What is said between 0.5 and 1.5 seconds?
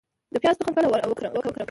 تخم کله وکرم؟